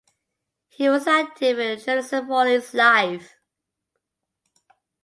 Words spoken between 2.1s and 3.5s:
all his life.